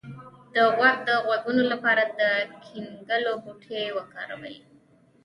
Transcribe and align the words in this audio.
د 0.53 0.55
غوږ 0.75 0.95
د 1.07 1.09
غږونو 1.25 1.63
لپاره 1.71 2.03
د 2.19 2.19
ګینکګو 2.63 3.33
بوټی 3.43 3.83
وکاروئ 3.97 4.55